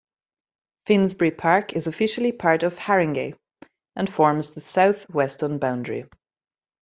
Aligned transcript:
Finsbury 0.87 1.29
Park 1.29 1.73
is 1.73 1.85
officially 1.85 2.31
part 2.31 2.63
of 2.63 2.75
Harringay 2.79 3.35
and 3.95 4.11
forms 4.11 4.55
the 4.55 4.61
south 4.61 5.07
western 5.11 5.59
boundary. 5.59 6.07